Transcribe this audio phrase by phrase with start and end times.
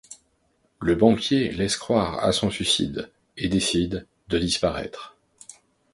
[0.79, 5.15] Le banquier laisse croire à son suicide et décide de disparaître.